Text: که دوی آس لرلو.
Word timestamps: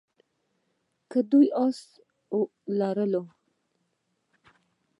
که 1.11 1.19
دوی 1.29 1.47
آس 1.65 1.79
لرلو. 2.79 3.23